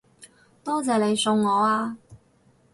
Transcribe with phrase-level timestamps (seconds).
[0.63, 1.95] 多謝你送我啊